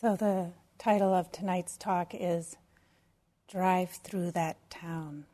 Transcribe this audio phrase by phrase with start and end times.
[0.00, 2.56] So, the title of tonight's talk is
[3.50, 5.26] Drive Through That Town.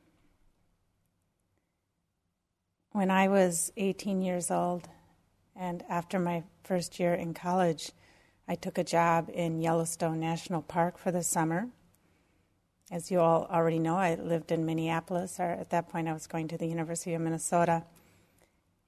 [2.91, 4.89] When I was 18 years old,
[5.55, 7.93] and after my first year in college,
[8.49, 11.69] I took a job in Yellowstone National Park for the summer.
[12.91, 16.27] As you all already know, I lived in Minneapolis, or at that point, I was
[16.27, 17.85] going to the University of Minnesota.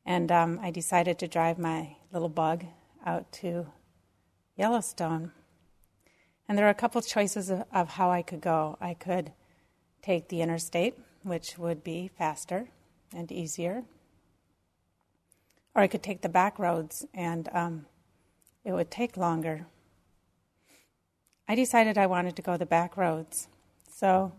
[0.05, 2.65] And um, I decided to drive my little bug
[3.07, 3.69] out to
[4.57, 5.31] Yellowstone.
[6.49, 8.79] And there are a couple choices of, of how I could go.
[8.81, 9.33] I could
[10.03, 12.69] take the interstate, which would be faster
[13.15, 13.85] and easier,
[15.75, 17.87] or I could take the back roads and um,
[18.65, 19.67] it would take longer.
[21.47, 23.49] I decided I wanted to go the back roads.
[23.91, 24.33] So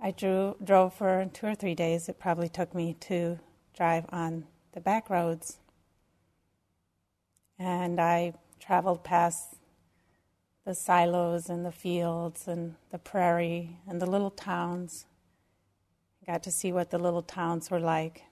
[0.00, 2.08] I drew, drove for two or three days.
[2.08, 3.38] It probably took me to
[3.76, 5.58] drive on the back roads.
[7.58, 9.56] And I traveled past
[10.70, 15.04] the silos and the fields and the prairie and the little towns.
[16.22, 18.22] I got to see what the little towns were like.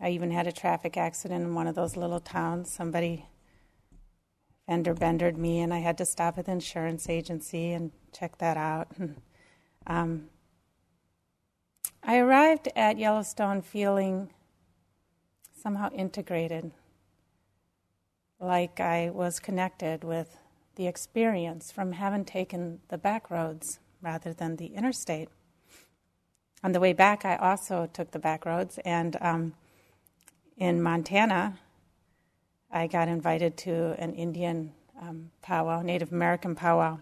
[0.00, 2.68] I even had a traffic accident in one of those little towns.
[2.68, 3.26] Somebody
[4.66, 8.56] fender bendered me, and I had to stop at the insurance agency and check that
[8.56, 8.88] out.
[9.86, 10.30] um,
[12.02, 14.30] I arrived at Yellowstone feeling
[15.62, 16.72] somehow integrated
[18.40, 20.36] like I was connected with
[20.76, 25.28] the experience from having taken the back roads rather than the interstate.
[26.62, 29.54] On the way back, I also took the back roads, and um,
[30.56, 31.58] in Montana,
[32.70, 36.98] I got invited to an Indian um, powwow, Native American powwow,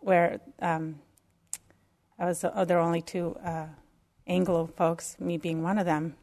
[0.00, 1.00] where um,
[2.18, 2.44] I was.
[2.44, 3.66] Oh, there were only two uh,
[4.26, 6.16] Anglo folks, me being one of them,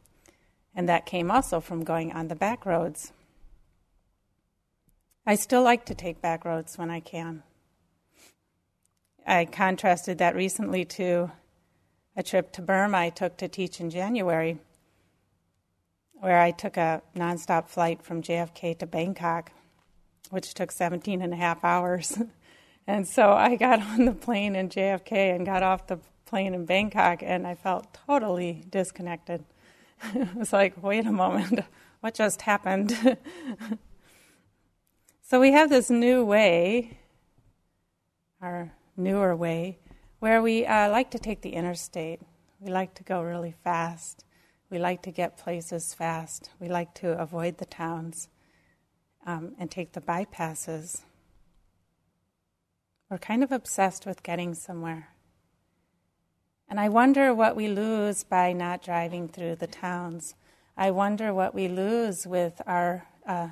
[0.75, 3.13] and that came also from going on the back roads.
[5.25, 7.43] I still like to take back roads when I can.
[9.25, 11.31] I contrasted that recently to
[12.15, 14.57] a trip to Burma I took to teach in January,
[16.13, 19.51] where I took a nonstop flight from JFK to Bangkok,
[20.31, 22.17] which took 17 and a half hours.
[22.87, 26.65] and so I got on the plane in JFK and got off the plane in
[26.65, 29.45] Bangkok, and I felt totally disconnected.
[30.15, 31.59] it was like, wait a moment,
[31.99, 33.17] what just happened?
[35.31, 36.97] So we have this new way,
[38.41, 39.79] our newer way,
[40.19, 42.19] where we uh, like to take the interstate.
[42.59, 44.25] We like to go really fast.
[44.69, 46.49] We like to get places fast.
[46.59, 48.27] We like to avoid the towns
[49.25, 51.03] um, and take the bypasses.
[53.09, 55.11] We're kind of obsessed with getting somewhere.
[56.67, 60.35] And I wonder what we lose by not driving through the towns.
[60.75, 63.47] I wonder what we lose with our uh,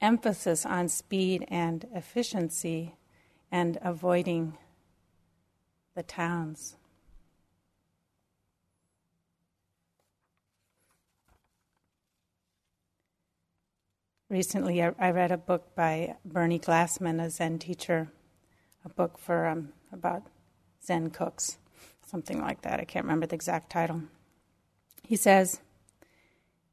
[0.00, 2.94] emphasis on speed and efficiency
[3.50, 4.56] and avoiding
[5.94, 6.76] the towns.
[14.28, 18.12] Recently, I, read a book by Bernie Glassman, a Zen teacher,
[18.84, 20.22] a book for um, about
[20.84, 21.58] Zen cooks,
[22.06, 22.78] something like that.
[22.78, 24.02] I can't remember the exact title.
[25.02, 25.60] He says,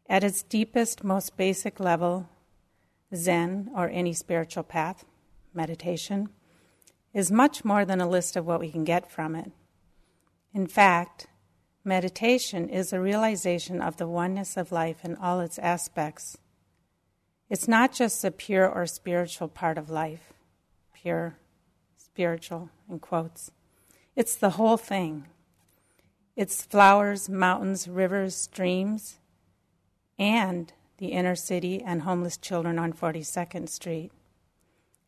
[0.08, 2.30] at its deepest, most basic level,
[3.16, 5.06] Zen, or any spiritual path,
[5.53, 6.29] meditation,
[7.13, 9.51] is much more than a list of what we can get from it.
[10.53, 11.28] In fact,
[11.84, 16.38] meditation is a realization of the oneness of life in all its aspects.
[17.50, 20.34] It's not just the pure or spiritual part of life,
[20.94, 21.38] pure,
[21.97, 23.51] spiritual, in quotes.
[24.16, 25.28] It's the whole thing.
[26.35, 29.19] It's flowers, mountains, rivers, streams,
[30.19, 34.12] and the inner city, and homeless children on 42nd Street.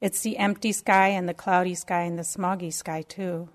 [0.01, 3.49] It's the empty sky and the cloudy sky and the smoggy sky, too.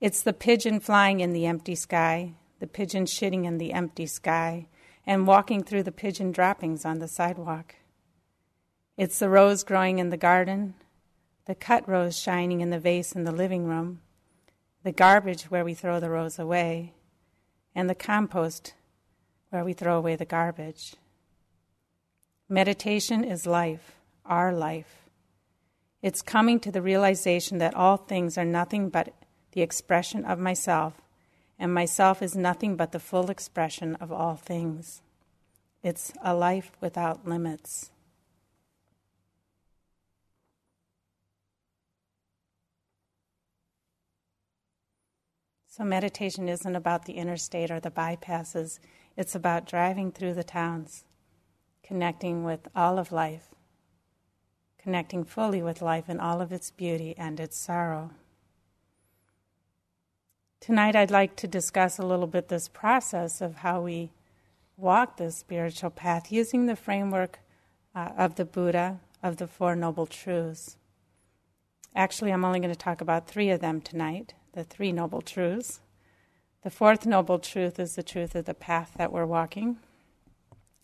[0.00, 4.66] It's the pigeon flying in the empty sky, the pigeon shitting in the empty sky,
[5.06, 7.76] and walking through the pigeon droppings on the sidewalk.
[8.96, 10.74] It's the rose growing in the garden,
[11.46, 14.00] the cut rose shining in the vase in the living room,
[14.82, 16.94] the garbage where we throw the rose away,
[17.74, 18.74] and the compost
[19.50, 20.94] where we throw away the garbage.
[22.50, 25.10] Meditation is life, our life.
[26.00, 29.12] It's coming to the realization that all things are nothing but
[29.52, 30.94] the expression of myself,
[31.58, 35.02] and myself is nothing but the full expression of all things.
[35.82, 37.90] It's a life without limits.
[45.66, 48.78] So, meditation isn't about the interstate or the bypasses,
[49.18, 51.04] it's about driving through the towns
[51.82, 53.48] connecting with all of life,
[54.78, 58.10] connecting fully with life in all of its beauty and its sorrow.
[60.60, 64.10] Tonight, I'd like to discuss a little bit this process of how we
[64.76, 67.38] walk this spiritual path using the framework
[67.94, 70.76] uh, of the Buddha of the Four Noble Truths.
[71.94, 75.80] Actually, I'm only going to talk about three of them tonight the three Noble Truths.
[76.62, 79.78] The fourth Noble Truth is the truth of the path that we're walking,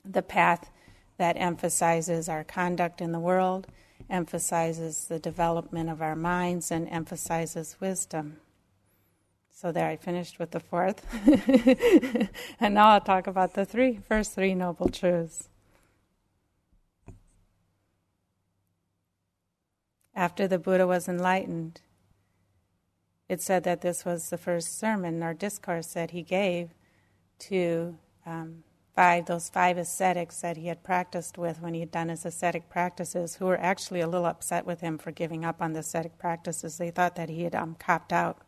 [0.05, 0.71] the path
[1.17, 3.67] that emphasizes our conduct in the world,
[4.11, 8.39] emphasizes the development of our minds, and emphasizes wisdom.
[9.51, 11.07] So there, I finished with the fourth.
[12.61, 15.49] and now I'll talk about the three first three noble truths.
[20.15, 21.81] After the Buddha was enlightened,
[23.29, 26.71] it said that this was the first sermon or discourse that he gave
[27.39, 27.97] to
[28.27, 28.65] um,
[28.95, 32.69] five those five ascetics that he had practiced with when he had done his ascetic
[32.69, 36.19] practices, who were actually a little upset with him for giving up on the ascetic
[36.19, 36.79] practices.
[36.79, 38.39] They thought that he had um, copped out.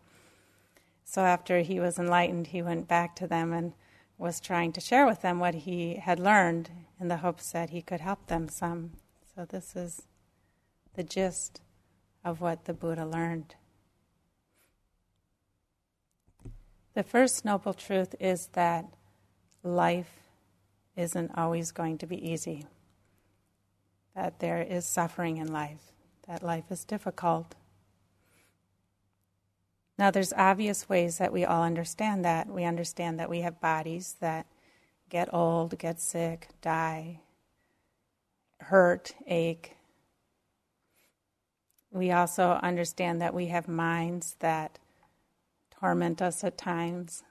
[1.04, 3.72] So after he was enlightened, he went back to them and
[4.18, 7.82] was trying to share with them what he had learned in the hopes that he
[7.82, 8.92] could help them some.
[9.34, 10.02] So this is
[10.94, 11.60] the gist
[12.24, 13.54] of what the Buddha learned.
[16.94, 18.86] The first noble truth is that
[19.62, 20.25] life
[20.96, 22.64] isn't always going to be easy,
[24.14, 25.92] that there is suffering in life,
[26.26, 27.54] that life is difficult
[29.98, 32.48] now, there's obvious ways that we all understand that.
[32.48, 34.46] We understand that we have bodies that
[35.08, 37.20] get old, get sick, die,
[38.60, 39.76] hurt, ache.
[41.90, 44.78] We also understand that we have minds that
[45.80, 47.22] torment us at times,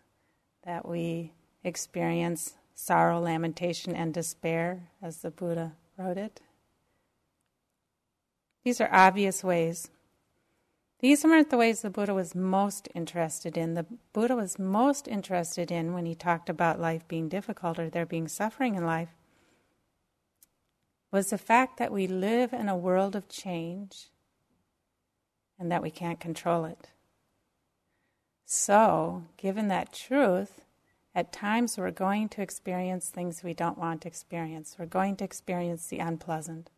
[0.63, 1.33] that we
[1.63, 6.42] experience sorrow, lamentation, and despair, as the Buddha wrote it.
[8.63, 9.89] These are obvious ways
[11.06, 13.75] these weren't the ways the Buddha was most interested in.
[13.75, 18.07] The Buddha was most interested in when he talked about life being difficult or there
[18.07, 19.10] being suffering in life
[21.12, 24.10] was the fact that we live in a world of change
[25.60, 26.89] and that we can't control it.
[28.45, 30.64] So, given that truth,
[31.15, 34.75] at times we're going to experience things we don't want to experience.
[34.77, 36.69] We're going to experience the unpleasant.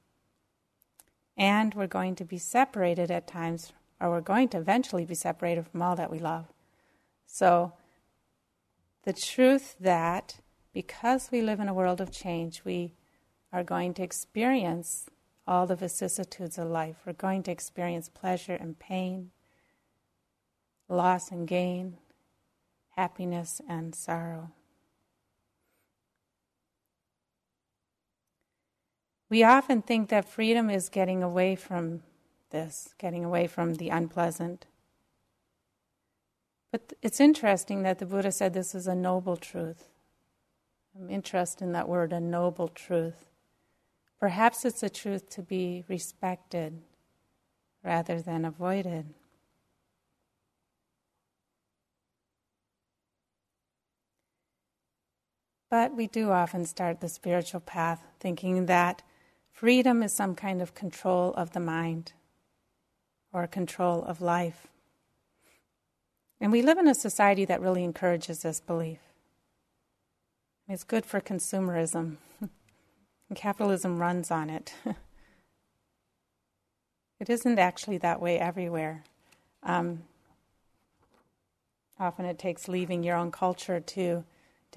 [1.35, 5.65] And we're going to be separated at times or we're going to eventually be separated
[5.67, 6.45] from all that we love.
[7.25, 7.73] So,
[9.03, 10.39] the truth that
[10.71, 12.93] because we live in a world of change, we
[13.51, 15.09] are going to experience
[15.47, 16.97] all the vicissitudes of life.
[17.05, 19.31] We're going to experience pleasure and pain,
[20.87, 21.97] loss and gain,
[22.97, 24.51] happiness and sorrow.
[29.29, 32.01] We often think that freedom is getting away from
[32.49, 34.65] this, getting away from the unpleasant.
[36.71, 39.89] But it's interesting that the Buddha said this is a noble truth.
[40.97, 43.29] I'm interested in that word, a noble truth.
[44.19, 46.81] Perhaps it's a truth to be respected
[47.83, 49.13] rather than avoided.
[55.69, 59.03] But we do often start the spiritual path thinking that
[59.51, 62.13] freedom is some kind of control of the mind
[63.33, 64.67] or control of life.
[66.39, 68.99] And we live in a society that really encourages this belief.
[70.69, 74.73] It's good for consumerism, and capitalism runs on it.
[77.19, 79.03] it isn't actually that way everywhere.
[79.63, 80.03] Um,
[81.99, 84.23] often it takes leaving your own culture to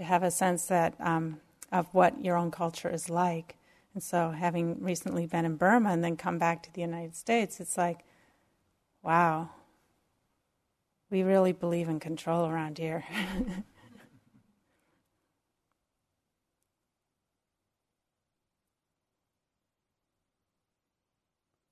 [0.01, 1.39] to have a sense that um,
[1.71, 3.57] of what your own culture is like.
[3.93, 7.61] And so, having recently been in Burma and then come back to the United States,
[7.61, 8.01] it's like
[9.03, 9.51] Wow.
[11.11, 13.05] We really believe in control around here.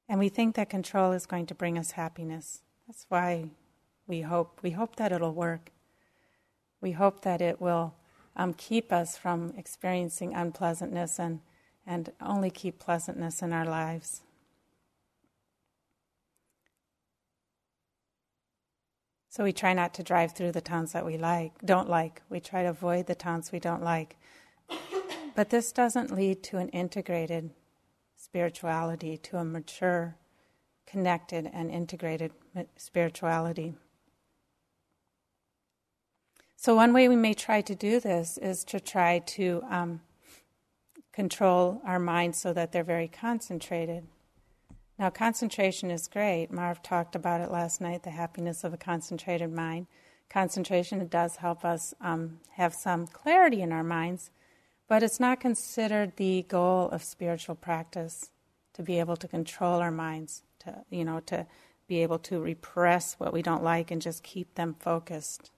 [0.08, 2.60] and we think that control is going to bring us happiness.
[2.86, 3.50] That's why
[4.06, 4.60] we hope.
[4.62, 5.70] We hope that it'll work.
[6.80, 7.94] We hope that it will
[8.38, 11.40] um, keep us from experiencing unpleasantness and,
[11.86, 14.22] and only keep pleasantness in our lives.
[19.28, 22.22] So we try not to drive through the towns that we like, don't like.
[22.28, 24.16] We try to avoid the towns we don't like.
[25.34, 27.50] But this doesn't lead to an integrated
[28.16, 30.16] spirituality, to a mature,
[30.86, 32.32] connected, and integrated
[32.76, 33.74] spirituality.
[36.60, 40.00] So, one way we may try to do this is to try to um,
[41.12, 44.08] control our minds so that they're very concentrated.
[44.98, 46.50] Now, concentration is great.
[46.50, 49.86] Marv talked about it last night the happiness of a concentrated mind.
[50.28, 54.32] Concentration does help us um, have some clarity in our minds,
[54.88, 58.32] but it's not considered the goal of spiritual practice
[58.72, 61.46] to be able to control our minds, to, you know, to
[61.86, 65.52] be able to repress what we don't like and just keep them focused.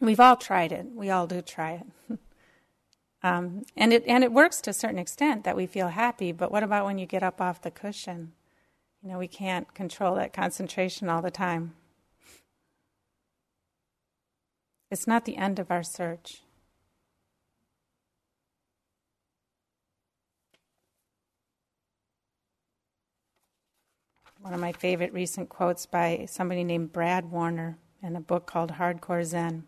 [0.00, 0.86] We've all tried it.
[0.94, 2.18] We all do try it.
[3.22, 6.32] um, and it and it works to a certain extent that we feel happy.
[6.32, 8.32] But what about when you get up off the cushion?
[9.02, 11.74] You know, we can't control that concentration all the time.
[14.90, 16.42] It's not the end of our search.
[24.40, 28.72] One of my favorite recent quotes by somebody named Brad Warner in a book called
[28.72, 29.64] Hardcore Zen.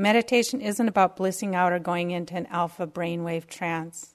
[0.00, 4.14] Meditation isn't about blissing out or going into an alpha brainwave trance.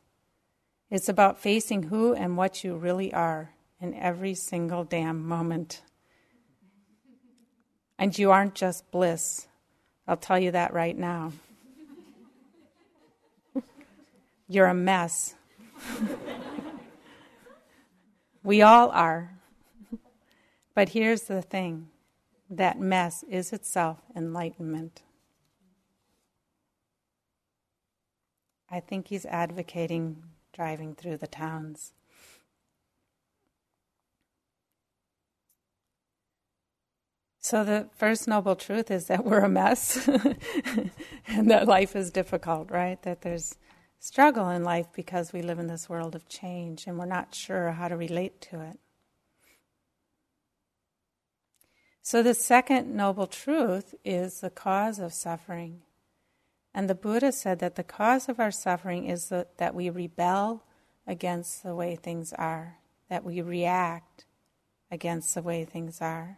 [0.89, 5.84] It's about facing who and what you really are in every single damn moment.
[8.00, 9.48] And you aren't just bliss.
[10.08, 11.34] I'll tell you that right now.
[14.48, 15.36] You're a mess.
[18.44, 19.38] we all are.
[20.74, 21.89] But here's the thing
[22.50, 25.04] that mess is itself enlightenment.
[28.70, 31.94] I think he's advocating driving through the towns.
[37.40, 40.08] So, the first noble truth is that we're a mess
[41.28, 43.00] and that life is difficult, right?
[43.04, 43.56] That there's
[44.00, 47.72] struggle in life because we live in this world of change and we're not sure
[47.72, 48.80] how to relate to it.
[52.02, 55.82] So, the second noble truth is the cause of suffering.
[56.75, 60.65] And the Buddha said that the cause of our suffering is the, that we rebel
[61.08, 62.79] against the way things are,
[63.10, 64.25] that we react
[64.91, 66.38] against the way things are,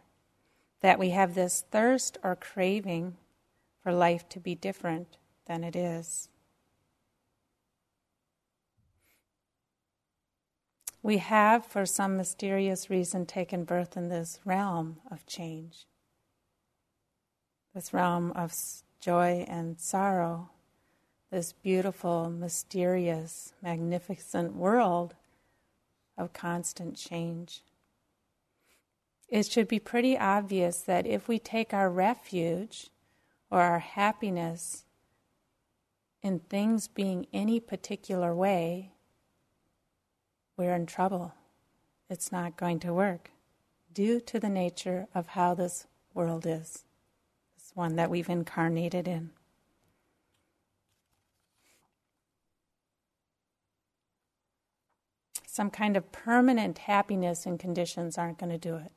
[0.80, 3.16] that we have this thirst or craving
[3.82, 5.16] for life to be different
[5.46, 6.28] than it is.
[11.02, 15.86] We have, for some mysterious reason, taken birth in this realm of change,
[17.74, 18.52] this realm of
[19.00, 20.50] joy and sorrow,
[21.30, 25.14] this beautiful, mysterious, magnificent world
[26.16, 27.62] of constant change.
[29.28, 32.88] It should be pretty obvious that if we take our refuge
[33.50, 34.84] or our happiness
[36.22, 38.92] in things being any particular way,
[40.56, 41.34] we're in trouble.
[42.10, 43.30] It's not going to work
[43.92, 46.84] due to the nature of how this world is
[47.78, 49.30] one that we've incarnated in.
[55.46, 58.92] Some kind of permanent happiness and conditions aren't going to do it.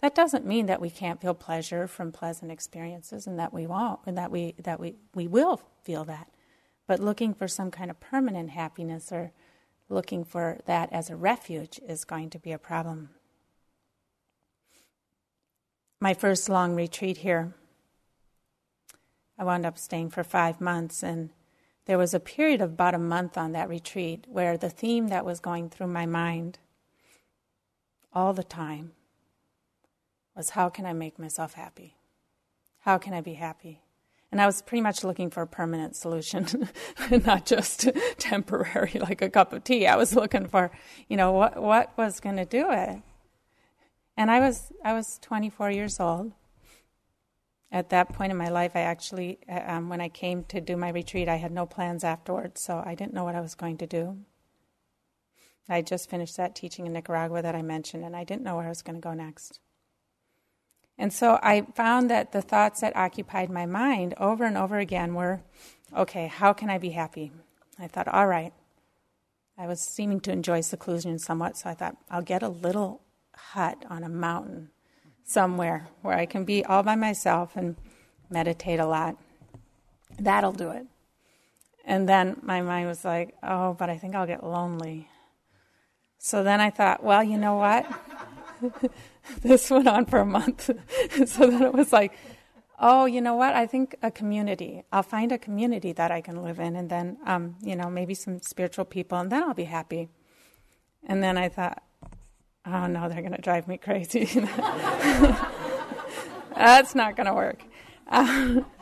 [0.00, 4.00] That doesn't mean that we can't feel pleasure from pleasant experiences and that we won't
[4.06, 6.28] and that we that we, we will feel that.
[6.86, 9.32] But looking for some kind of permanent happiness or
[9.90, 13.10] looking for that as a refuge is going to be a problem.
[16.00, 17.54] My first long retreat here
[19.40, 21.30] I wound up staying for five months, and
[21.86, 25.24] there was a period of about a month on that retreat where the theme that
[25.24, 26.58] was going through my mind
[28.12, 28.92] all the time
[30.36, 31.96] was how can I make myself happy?
[32.80, 33.80] How can I be happy?
[34.30, 36.68] And I was pretty much looking for a permanent solution,
[37.10, 39.86] not just temporary, like a cup of tea.
[39.86, 40.70] I was looking for,
[41.08, 43.00] you know, what what was going to do it.
[44.18, 46.32] And I was I was 24 years old,
[47.72, 50.76] at that point in my life, I actually, uh, um, when I came to do
[50.76, 53.78] my retreat, I had no plans afterwards, so I didn't know what I was going
[53.78, 54.18] to do.
[55.68, 58.66] I just finished that teaching in Nicaragua that I mentioned, and I didn't know where
[58.66, 59.60] I was going to go next.
[60.98, 65.14] And so I found that the thoughts that occupied my mind over and over again
[65.14, 65.40] were
[65.96, 67.32] okay, how can I be happy?
[67.78, 68.52] I thought, all right.
[69.56, 73.02] I was seeming to enjoy seclusion somewhat, so I thought, I'll get a little
[73.34, 74.70] hut on a mountain
[75.30, 77.76] somewhere where I can be all by myself and
[78.28, 79.16] meditate a lot.
[80.18, 80.86] That'll do it.
[81.84, 85.08] And then my mind was like, oh, but I think I'll get lonely.
[86.18, 87.86] So then I thought, well, you know what?
[89.42, 90.70] this went on for a month.
[91.26, 92.12] so then it was like,
[92.78, 93.54] oh, you know what?
[93.54, 94.82] I think a community.
[94.92, 98.14] I'll find a community that I can live in, and then, um, you know, maybe
[98.14, 100.08] some spiritual people, and then I'll be happy.
[101.06, 101.82] And then I thought,
[102.66, 104.24] oh no, they're going to drive me crazy.
[106.54, 107.62] That's not going to work.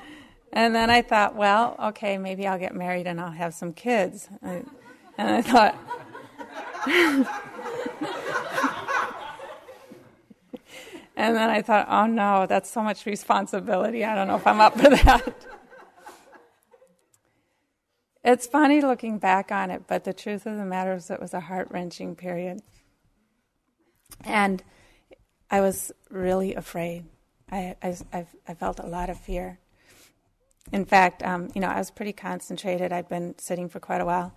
[0.53, 4.29] And then I thought, well, okay, maybe I'll get married and I'll have some kids.
[4.43, 4.67] And
[5.19, 5.77] I thought,
[11.17, 14.05] and then I thought, oh no, that's so much responsibility.
[14.05, 15.47] I don't know if I'm up for that.
[18.25, 21.35] it's funny looking back on it, but the truth of the matter is it was
[21.35, 22.63] a heart wrenching period.
[24.25, 24.63] And
[25.51, 27.05] I was really afraid.
[27.51, 29.59] I, I, I, felt a lot of fear.
[30.73, 32.93] In fact, um, you know, I was pretty concentrated.
[32.93, 34.35] I'd been sitting for quite a while.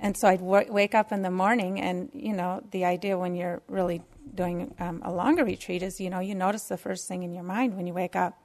[0.00, 3.34] And so I'd w- wake up in the morning, and, you know, the idea when
[3.34, 4.02] you're really
[4.34, 7.42] doing um, a longer retreat is, you know, you notice the first thing in your
[7.42, 8.40] mind when you wake up.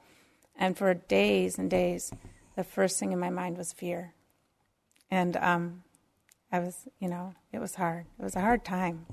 [0.56, 2.12] And for days and days,
[2.56, 4.14] the first thing in my mind was fear.
[5.10, 5.82] And um,
[6.50, 8.06] I was, you know, it was hard.
[8.18, 9.06] It was a hard time.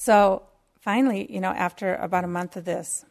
[0.00, 0.44] So
[0.80, 3.04] finally, you know, after about a month of this,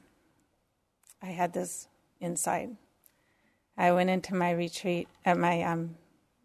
[1.21, 1.89] I had this
[2.21, 2.69] insight.
[3.77, 5.95] I went into my retreat at my um,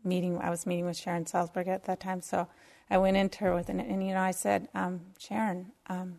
[0.03, 0.39] meeting.
[0.39, 2.49] I was meeting with Sharon Salzberg at that time, so
[2.91, 6.19] I went into her with an, and you know, I said, um, Sharon, um,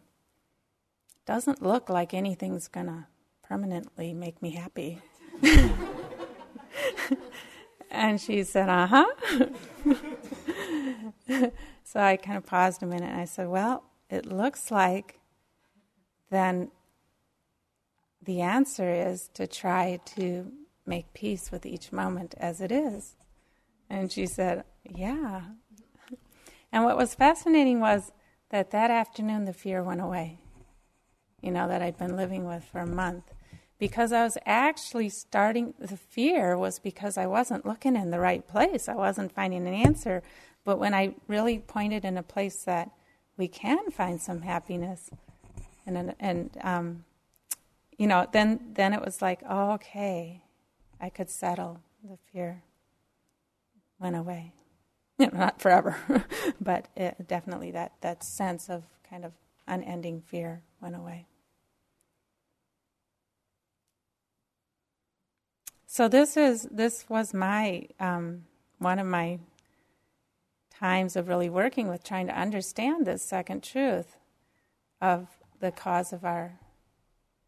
[1.25, 3.09] doesn't look like anything's gonna
[3.43, 5.01] permanently make me happy.
[7.91, 9.05] and she said, uh huh.
[11.83, 15.19] so I kind of paused a minute and I said, well, it looks like
[16.29, 16.71] then
[18.21, 20.51] the answer is to try to
[20.85, 23.15] make peace with each moment as it is.
[23.89, 25.41] And she said, Yeah.
[26.71, 28.11] And what was fascinating was
[28.49, 30.39] that that afternoon the fear went away,
[31.41, 33.31] you know, that I'd been living with for a month.
[33.77, 38.47] Because I was actually starting, the fear was because I wasn't looking in the right
[38.47, 38.87] place.
[38.87, 40.23] I wasn't finding an answer.
[40.63, 42.91] But when I really pointed in a place that
[43.37, 45.09] we can find some happiness,
[45.85, 47.05] and, and um,
[47.97, 50.41] you know, then, then it was like, oh, okay,
[50.99, 52.63] I could settle the fear
[53.99, 54.53] went away.
[55.19, 55.95] You know, not forever,
[56.59, 59.31] but it, definitely that, that sense of kind of
[59.67, 61.27] unending fear went away.
[65.85, 68.45] So this is this was my um,
[68.79, 69.37] one of my
[70.79, 74.17] times of really working with trying to understand this second truth
[75.01, 75.27] of
[75.59, 76.59] the cause of our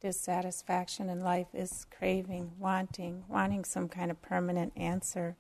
[0.01, 5.35] dissatisfaction in life is craving, wanting, wanting some kind of permanent answer.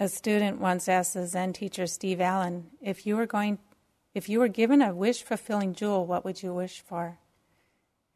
[0.00, 3.58] A student once asked the Zen teacher Steve Allen, if you were going
[4.14, 7.18] if you were given a wish fulfilling jewel, what would you wish for?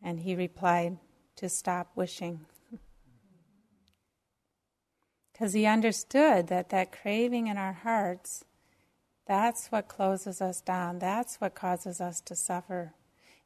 [0.02, 0.98] And he replied,
[1.36, 2.46] to stop wishing.
[5.36, 8.46] Because he understood that that craving in our hearts,
[9.26, 10.98] that's what closes us down.
[10.98, 12.94] That's what causes us to suffer.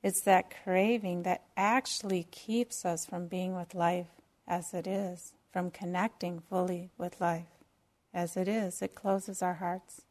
[0.00, 4.06] It's that craving that actually keeps us from being with life
[4.46, 7.48] as it is, from connecting fully with life
[8.14, 8.82] as it is.
[8.82, 10.02] It closes our hearts.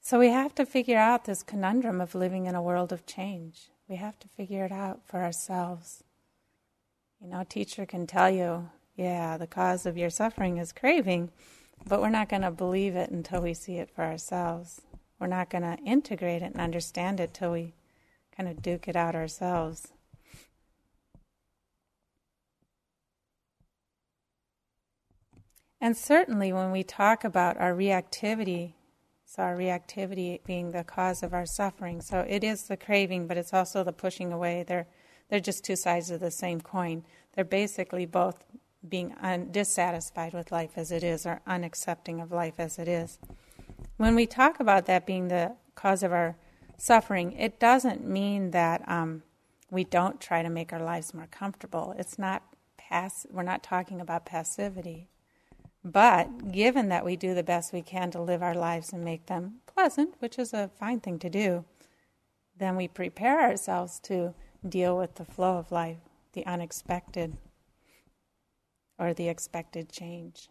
[0.00, 3.68] So we have to figure out this conundrum of living in a world of change.
[3.88, 6.02] We have to figure it out for ourselves.
[7.20, 11.30] You know, teacher can tell you, yeah, the cause of your suffering is craving,
[11.86, 14.80] but we're not going to believe it until we see it for ourselves.
[15.18, 17.74] We're not going to integrate it and understand it till we
[18.36, 19.88] kind of duke it out ourselves.
[25.80, 28.72] And certainly when we talk about our reactivity,
[29.38, 33.54] our reactivity being the cause of our suffering, so it is the craving, but it's
[33.54, 34.64] also the pushing away.
[34.66, 34.86] They're,
[35.28, 37.04] they're just two sides of the same coin.
[37.34, 38.44] They're basically both
[38.88, 43.18] being un- dissatisfied with life as it is or unaccepting of life as it is.
[43.96, 46.36] When we talk about that being the cause of our
[46.76, 49.22] suffering, it doesn't mean that um,
[49.70, 51.94] we don't try to make our lives more comfortable.
[51.98, 52.42] It's not
[52.76, 53.26] pass.
[53.30, 55.08] We're not talking about passivity.
[55.86, 59.26] But given that we do the best we can to live our lives and make
[59.26, 61.64] them pleasant, which is a fine thing to do,
[62.58, 64.34] then we prepare ourselves to
[64.68, 65.98] deal with the flow of life,
[66.32, 67.36] the unexpected,
[68.98, 70.48] or the expected change.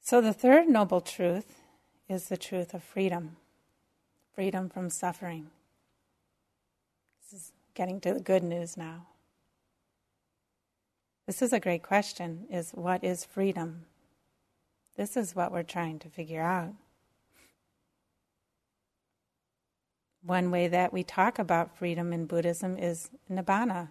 [0.00, 1.62] So, the third noble truth
[2.08, 3.36] is the truth of freedom
[4.34, 5.50] freedom from suffering.
[7.76, 9.06] Getting to the good news now.
[11.28, 13.84] This is a great question is what is freedom?
[14.96, 16.74] This is what we're trying to figure out.
[20.24, 23.90] One way that we talk about freedom in Buddhism is nibbana.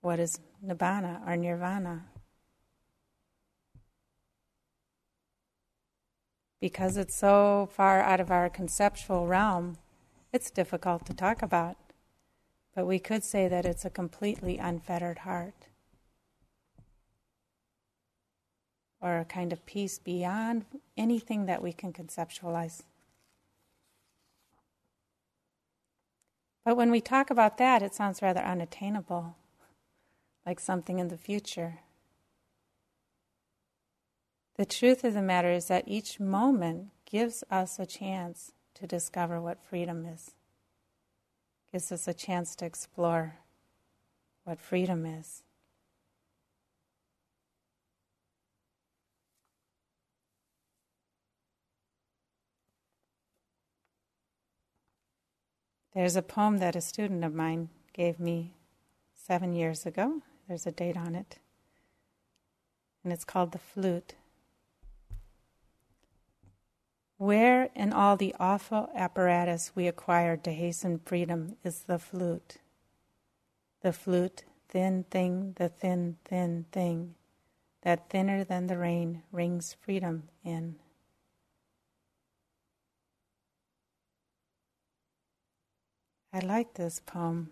[0.00, 2.04] What is nibbana or nirvana?
[6.60, 9.76] because it's so far out of our conceptual realm,
[10.32, 11.76] it's difficult to talk about.
[12.76, 15.66] But we could say that it's a completely unfettered heart.
[19.00, 22.82] Or a kind of peace beyond anything that we can conceptualize.
[26.66, 29.36] But when we talk about that, it sounds rather unattainable,
[30.44, 31.78] like something in the future.
[34.56, 39.40] The truth of the matter is that each moment gives us a chance to discover
[39.40, 40.35] what freedom is,
[41.76, 43.36] gives us a chance to explore
[44.44, 45.42] what freedom is.
[55.94, 58.54] There's a poem that a student of mine gave me
[59.14, 60.22] seven years ago.
[60.48, 61.36] There's a date on it.
[63.04, 64.14] And it's called The Flute.
[67.18, 72.58] Where in all the awful apparatus we acquired to hasten freedom is the flute?
[73.80, 77.14] The flute, thin thing, the thin, thin thing,
[77.82, 80.76] that thinner than the rain rings freedom in.
[86.34, 87.50] I like this poem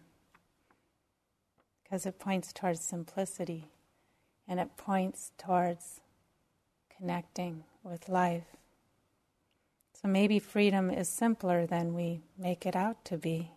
[1.82, 3.68] because it points towards simplicity
[4.46, 6.02] and it points towards
[6.94, 8.56] connecting with life.
[10.04, 13.52] So maybe freedom is simpler than we make it out to be.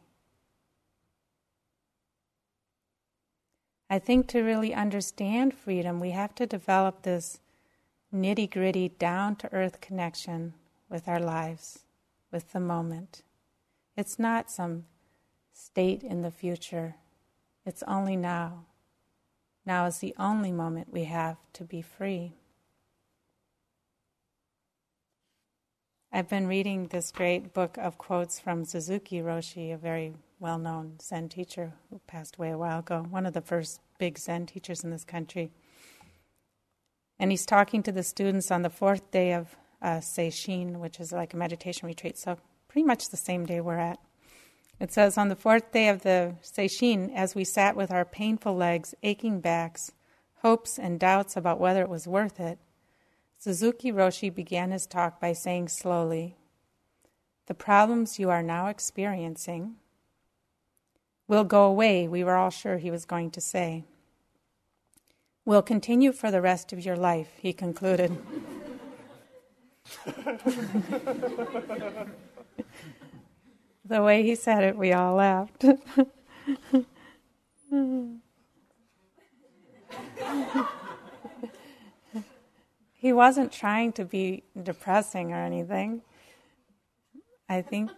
[3.89, 7.41] I think to really understand freedom, we have to develop this
[8.15, 10.53] nitty gritty, down to earth connection
[10.89, 11.79] with our lives,
[12.31, 13.23] with the moment.
[13.97, 14.86] It's not some
[15.51, 16.95] state in the future.
[17.65, 18.63] It's only now.
[19.65, 22.36] Now is the only moment we have to be free.
[26.17, 30.95] I've been reading this great book of quotes from Suzuki Roshi, a very well known
[30.99, 34.84] Zen teacher who passed away a while ago, one of the first big Zen teachers
[34.84, 35.51] in this country.
[37.19, 41.12] And he's talking to the students on the fourth day of uh, sesshin, which is
[41.12, 43.99] like a meditation retreat, so pretty much the same day we're at.
[44.80, 48.56] It says, On the fourth day of the sesshin, as we sat with our painful
[48.56, 49.91] legs, aching backs,
[50.41, 52.58] hopes and doubts about whether it was worth it,
[53.39, 56.36] Suzuki Roshi began his talk by saying slowly,
[57.45, 59.76] The problems you are now experiencing
[61.28, 63.84] will go away, we were all sure he was going to say.
[65.45, 68.17] Will continue for the rest of your life, he concluded.
[73.86, 75.63] the way he said it, we all laughed.
[83.17, 86.01] wasn't trying to be depressing or anything.
[87.49, 87.91] I think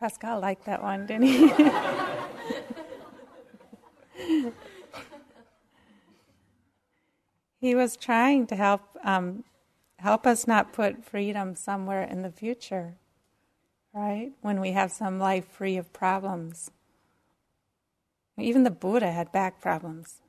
[0.00, 1.48] Pascal liked that one, didn't he?
[7.60, 9.44] he was trying to help um,
[9.98, 12.96] help us not put freedom somewhere in the future
[13.92, 14.32] right?
[14.40, 16.70] When we have some life free of problems.
[18.38, 20.20] Even the Buddha had back problems.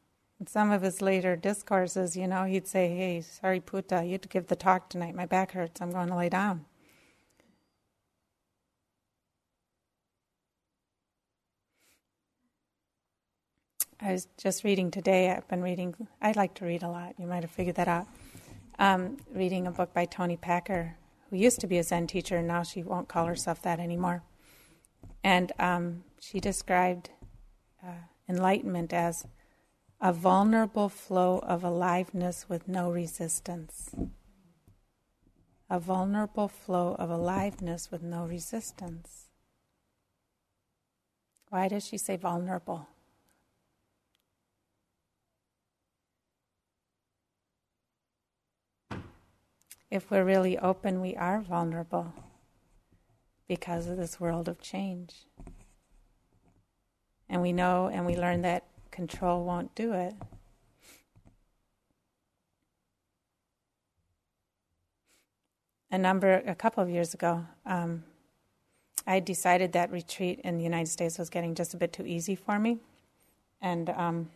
[0.48, 4.48] Some of his later discourses, you know, he'd say, Hey, Sariputta, you had to give
[4.48, 5.16] the talk tonight.
[5.16, 5.82] My back hurts.
[5.82, 6.66] I'm going to lay down.
[14.04, 15.30] I was just reading today.
[15.30, 17.14] I've been reading, I like to read a lot.
[17.20, 18.08] You might have figured that out.
[18.80, 20.96] Um, reading a book by Toni Packer
[21.30, 24.24] who used to be a Zen teacher, and now she won't call herself that anymore.
[25.24, 27.12] And um, she described
[27.86, 27.92] uh,
[28.28, 29.28] enlightenment as
[30.02, 33.92] a vulnerable flow of aliveness with no resistance.
[35.70, 39.28] A vulnerable flow of aliveness with no resistance.
[41.50, 42.88] Why does she say vulnerable?
[49.92, 52.14] if we're really open, we are vulnerable
[53.48, 55.26] because of this world of change.
[57.30, 58.64] And we know and we learn that
[59.08, 60.14] control won't do it.
[65.90, 68.04] A number, a couple of years ago, um,
[69.08, 72.36] I decided that retreat in the United States was getting just a bit too easy
[72.36, 72.78] for me.
[73.60, 74.30] And um,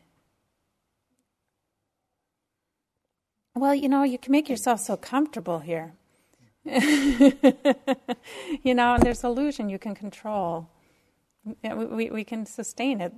[3.53, 5.93] Well, you know, you can make yourself so comfortable here.
[6.65, 7.31] you
[8.73, 10.67] know, and there's illusion you can control.
[11.63, 13.13] We, we, we can sustain it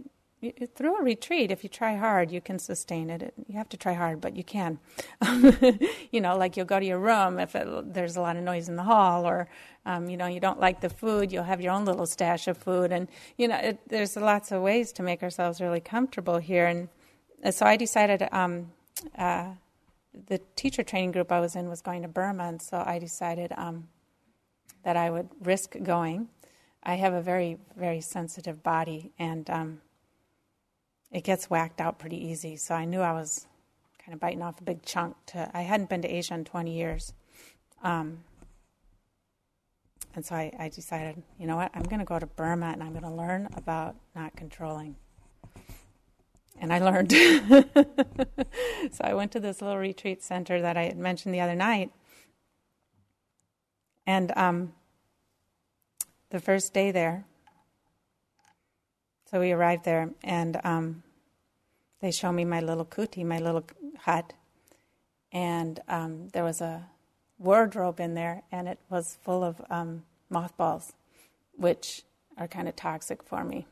[0.75, 3.33] through a retreat, if you try hard, you can sustain it.
[3.47, 4.79] You have to try hard, but you can.
[6.11, 8.69] you know, like you'll go to your room if it, there's a lot of noise
[8.69, 9.49] in the hall, or
[9.85, 12.57] um, you know you don't like the food, you'll have your own little stash of
[12.57, 16.67] food, and you know it, there's lots of ways to make ourselves really comfortable here.
[16.67, 16.89] And
[17.43, 18.27] uh, so I decided.
[18.31, 18.71] Um,
[19.17, 19.49] uh,
[20.25, 23.53] the teacher training group I was in was going to Burma, and so I decided
[23.55, 23.87] um,
[24.83, 26.29] that I would risk going.
[26.83, 29.81] I have a very, very sensitive body, and um,
[31.11, 32.55] it gets whacked out pretty easy.
[32.55, 33.47] So I knew I was
[34.03, 35.15] kind of biting off a big chunk.
[35.27, 37.13] To I hadn't been to Asia in 20 years,
[37.83, 38.23] um,
[40.15, 42.81] and so I, I decided, you know what, I'm going to go to Burma and
[42.81, 44.95] I'm going to learn about not controlling.
[46.59, 47.11] And I learned.
[48.91, 51.91] so I went to this little retreat center that I had mentioned the other night,
[54.07, 54.73] and um,
[56.31, 57.25] the first day there,
[59.29, 61.03] so we arrived there, and um,
[62.01, 63.65] they show me my little kuti, my little
[63.99, 64.33] hut,
[65.31, 66.87] and um, there was a
[67.37, 70.93] wardrobe in there, and it was full of um, mothballs,
[71.55, 72.03] which
[72.37, 73.67] are kind of toxic for me.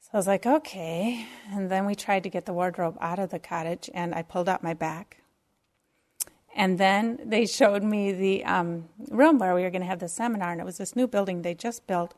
[0.00, 1.26] So I was like, okay.
[1.50, 4.48] And then we tried to get the wardrobe out of the cottage, and I pulled
[4.48, 5.18] out my back.
[6.54, 10.08] And then they showed me the um, room where we were going to have the
[10.08, 12.14] seminar, and it was this new building they just built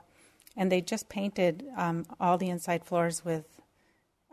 [0.58, 3.62] and they just painted um, all the inside floors with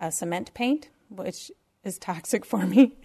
[0.01, 1.51] uh, cement paint, which
[1.83, 2.97] is toxic for me.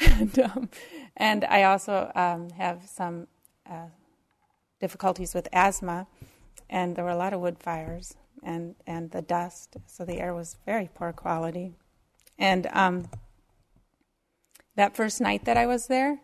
[0.00, 0.68] and, um,
[1.16, 3.28] and, I also um, have some
[3.70, 3.86] uh,
[4.80, 6.08] difficulties with asthma,
[6.68, 10.34] and there were a lot of wood fires and, and the dust, so the air
[10.34, 11.72] was very poor quality.
[12.36, 13.08] And um,
[14.74, 16.18] that first night that I was there,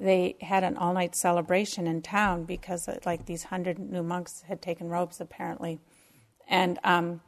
[0.00, 4.42] they had an all night celebration in town because uh, like these hundred new monks
[4.48, 5.78] had taken robes apparently,
[6.48, 7.20] and um,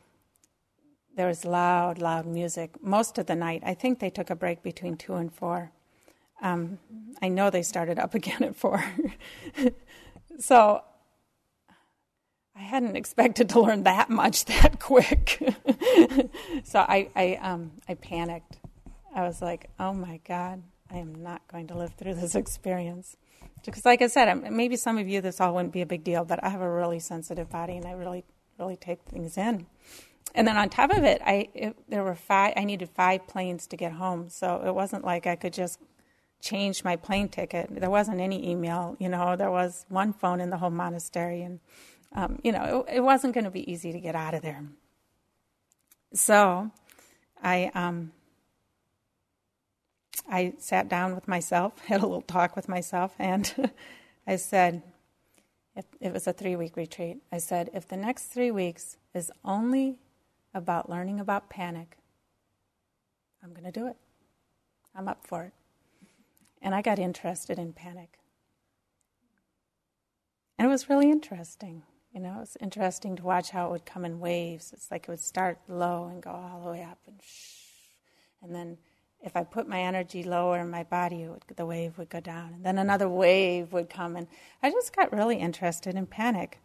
[1.14, 3.62] there was loud, loud music most of the night.
[3.64, 5.70] I think they took a break between two and four.
[6.40, 6.78] Um,
[7.20, 8.82] I know they started up again at four.
[10.38, 10.82] so
[12.56, 15.38] I hadn't expected to learn that much that quick.
[16.64, 18.61] so I I, um, I panicked.
[19.14, 23.16] I was like, "Oh my God, I am not going to live through this experience.
[23.64, 26.24] Because, like I said, maybe some of you this all wouldn't be a big deal,
[26.24, 28.24] but I have a really sensitive body and I really,
[28.59, 29.66] really take things in.
[30.35, 32.55] And then on top of it, I it, there were five.
[32.57, 35.78] I needed five planes to get home, so it wasn't like I could just
[36.40, 37.68] change my plane ticket.
[37.70, 38.96] There wasn't any email.
[38.98, 41.61] You know, there was one phone in the whole monastery, and
[42.14, 44.64] um, you know, it, it wasn't going to be easy to get out of there.
[46.14, 46.70] So,
[47.42, 48.12] I um,
[50.29, 53.72] I sat down with myself, had a little talk with myself, and
[54.27, 54.83] I said,
[55.75, 57.18] if, it was a three week retreat.
[57.31, 59.98] I said, if the next three weeks is only
[60.55, 61.96] about learning about panic,
[63.42, 63.96] I'm going to do it.
[64.94, 65.53] I'm up for it.
[66.61, 68.18] And I got interested in panic.
[70.59, 71.83] And it was really interesting.
[72.12, 74.72] You know, it was interesting to watch how it would come in waves.
[74.72, 77.55] It's like it would start low and go all the way up and shh.
[78.42, 78.77] And then
[79.22, 82.52] if I put my energy lower, in my body would, the wave would go down,
[82.54, 84.26] and then another wave would come, and
[84.62, 86.58] I just got really interested in panic.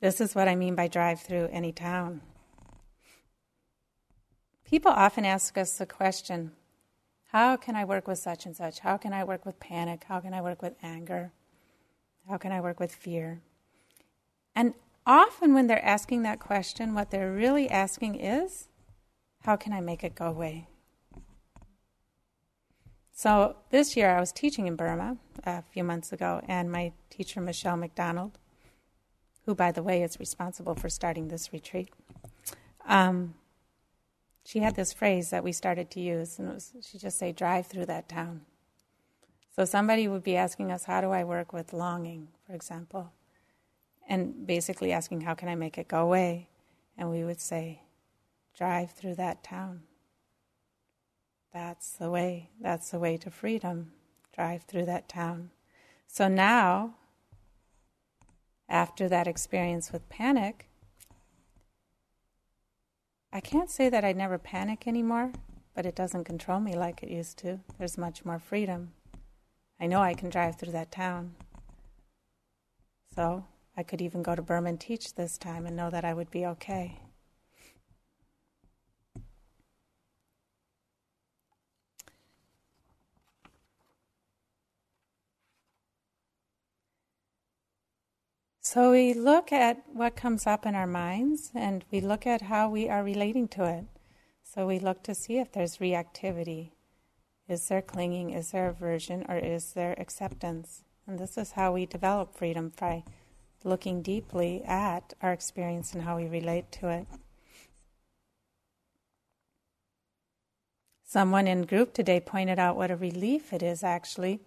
[0.00, 2.20] This is what I mean by drive through any town.
[4.64, 6.52] People often ask us the question
[7.34, 8.78] how can I work with such and such?
[8.78, 10.04] How can I work with panic?
[10.06, 11.32] How can I work with anger?
[12.28, 13.40] How can I work with fear?
[14.54, 14.74] And
[15.06, 18.68] often when they're asking that question, what they're really asking is,
[19.42, 20.68] how can I make it go away?
[23.12, 27.40] So this year I was teaching in Burma a few months ago, and my teacher,
[27.40, 28.38] Michele McDonald,
[29.46, 31.90] who, by the way, is responsible for starting this retreat,
[32.86, 33.34] um,
[34.46, 37.66] she had this phrase that we started to use, and was, she just say, drive
[37.66, 38.42] through that town.
[39.54, 43.12] So somebody would be asking us, how do I work with longing, for example?
[44.08, 46.48] And basically asking, How can I make it go away?
[46.96, 47.82] And we would say,
[48.56, 49.82] Drive through that town.
[51.52, 52.50] That's the way.
[52.60, 53.92] That's the way to freedom.
[54.34, 55.50] Drive through that town.
[56.06, 56.94] So now,
[58.68, 60.68] after that experience with panic,
[63.32, 65.32] I can't say that I never panic anymore,
[65.74, 67.60] but it doesn't control me like it used to.
[67.78, 68.92] There's much more freedom.
[69.80, 71.34] I know I can drive through that town.
[73.14, 73.44] So
[73.76, 76.30] I could even go to Burma and teach this time and know that I would
[76.30, 77.00] be okay.
[88.60, 92.68] So we look at what comes up in our minds and we look at how
[92.68, 93.84] we are relating to it.
[94.42, 96.70] So we look to see if there's reactivity.
[97.48, 98.30] Is there clinging?
[98.30, 99.26] Is there aversion?
[99.28, 100.82] Or is there acceptance?
[101.06, 103.04] And this is how we develop freedom by
[103.64, 107.06] looking deeply at our experience and how we relate to it.
[111.04, 114.40] Someone in group today pointed out what a relief it is actually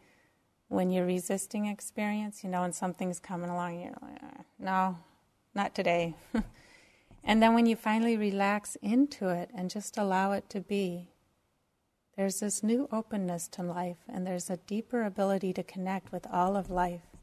[0.69, 4.97] when you're resisting experience, you know, and something's coming along, you're like, ah, no,
[5.55, 6.15] not today.
[7.23, 11.09] and then when you finally relax into it and just allow it to be,
[12.17, 16.57] there's this new openness to life, and there's a deeper ability to connect with all
[16.57, 17.16] of life.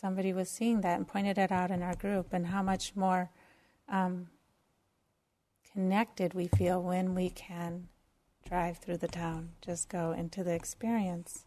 [0.00, 3.28] Somebody was seeing that and pointed it out in our group, and how much more
[3.86, 4.28] um,
[5.74, 7.88] connected we feel when we can
[8.48, 11.44] drive through the town, just go into the experience.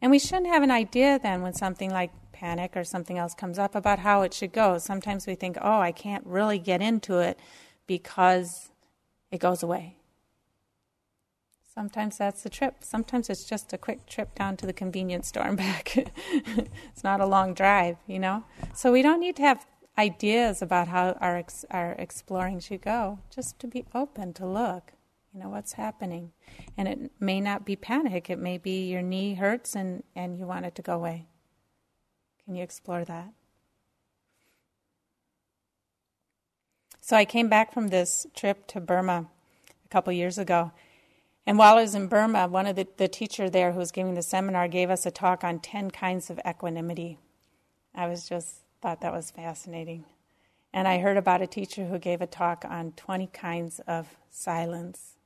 [0.00, 3.58] And we shouldn't have an idea then when something like panic or something else comes
[3.58, 4.78] up about how it should go.
[4.78, 7.38] Sometimes we think, oh, I can't really get into it
[7.86, 8.70] because
[9.30, 9.99] it goes away.
[11.80, 12.74] Sometimes that's the trip.
[12.80, 15.96] Sometimes it's just a quick trip down to the convenience store and back.
[15.96, 18.44] it's not a long drive, you know?
[18.74, 19.66] So we don't need to have
[19.96, 24.92] ideas about how our, ex- our exploring should go, just to be open to look
[25.32, 26.32] you know what's happening
[26.76, 30.44] and it may not be panic it may be your knee hurts and and you
[30.44, 31.24] want it to go away
[32.44, 33.32] can you explore that
[37.00, 39.28] so i came back from this trip to burma
[39.84, 40.72] a couple years ago
[41.50, 44.14] and while i was in burma one of the, the teacher there who was giving
[44.14, 47.18] the seminar gave us a talk on 10 kinds of equanimity
[47.92, 50.04] i was just thought that was fascinating
[50.72, 55.16] and i heard about a teacher who gave a talk on 20 kinds of silence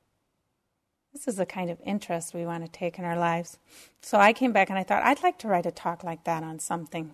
[1.13, 3.57] this is the kind of interest we want to take in our lives.
[4.01, 6.43] So I came back and I thought, I'd like to write a talk like that
[6.43, 7.13] on something.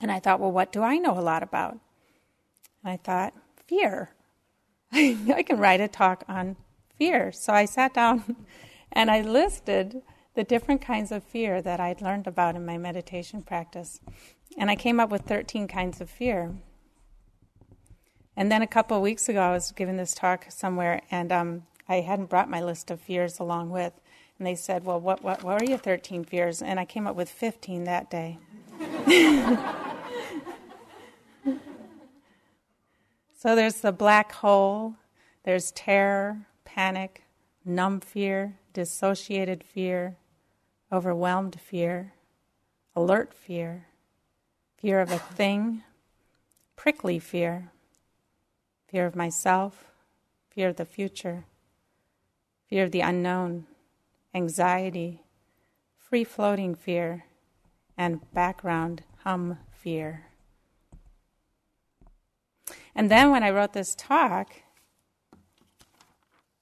[0.00, 1.72] And I thought, well, what do I know a lot about?
[2.84, 3.34] And I thought,
[3.66, 4.10] fear.
[4.92, 6.54] I can write a talk on
[6.98, 7.32] fear.
[7.32, 8.36] So I sat down
[8.92, 10.02] and I listed
[10.34, 14.00] the different kinds of fear that I'd learned about in my meditation practice.
[14.56, 16.54] And I came up with 13 kinds of fear.
[18.36, 21.64] And then a couple of weeks ago, I was giving this talk somewhere, and um,
[21.88, 23.92] I hadn't brought my list of fears along with.
[24.38, 26.62] And they said, Well, what, what, what are your 13 fears?
[26.62, 28.38] And I came up with 15 that day.
[33.36, 34.94] so there's the black hole,
[35.42, 36.46] there's terror,
[36.78, 37.24] panic,
[37.64, 40.16] numb fear, dissociated fear,
[40.92, 42.14] overwhelmed fear,
[42.94, 43.88] alert fear,
[44.76, 45.82] fear of a thing,
[46.76, 47.72] prickly fear,
[48.86, 49.86] fear of myself,
[50.52, 51.46] fear of the future
[52.68, 53.66] fear of the unknown,
[54.32, 55.24] anxiety,
[55.96, 57.24] free floating fear,
[57.96, 60.26] and background hum fear.
[62.94, 64.52] And then when I wrote this talk,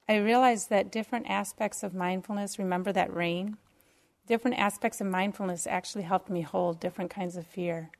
[0.08, 3.56] I realized that different aspects of mindfulness, remember that rain?
[4.26, 7.90] Different aspects of mindfulness actually helped me hold different kinds of fear.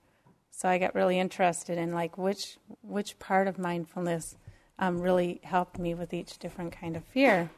[0.50, 4.36] So I got really interested in like which which part of mindfulness
[4.78, 7.50] um, really helped me with each different kind of fear.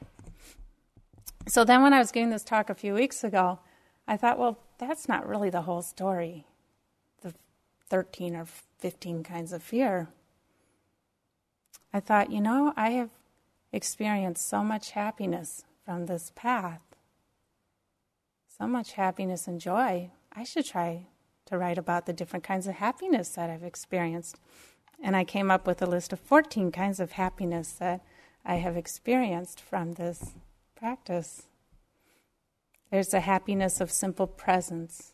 [1.46, 3.60] So then, when I was giving this talk a few weeks ago,
[4.06, 6.46] I thought, well, that's not really the whole story
[7.22, 7.34] the
[7.88, 8.46] 13 or
[8.78, 10.08] 15 kinds of fear.
[11.92, 13.10] I thought, you know, I have
[13.72, 16.82] experienced so much happiness from this path,
[18.58, 20.10] so much happiness and joy.
[20.32, 21.06] I should try
[21.46, 24.38] to write about the different kinds of happiness that I've experienced.
[25.02, 28.04] And I came up with a list of 14 kinds of happiness that
[28.44, 30.32] I have experienced from this
[30.74, 31.46] practice.
[32.90, 35.12] There's the happiness of simple presence,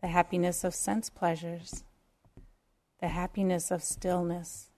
[0.00, 1.84] the happiness of sense pleasures,
[3.00, 4.70] the happiness of stillness,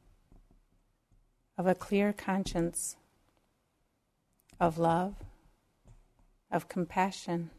[1.58, 2.96] of a clear conscience,
[4.58, 5.16] of love,
[6.50, 7.50] of compassion,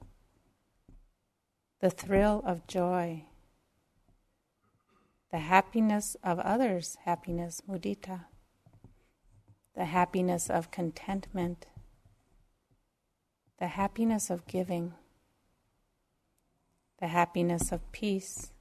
[1.81, 3.23] the thrill of joy,
[5.31, 8.25] the happiness of others' happiness, mudita,
[9.75, 11.67] the happiness of contentment
[13.59, 14.93] the happiness of giving,
[17.01, 18.51] the happiness of peace,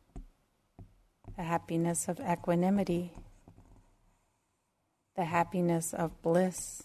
[1.36, 3.12] the happiness of equanimity,
[5.18, 6.84] the happiness of bliss,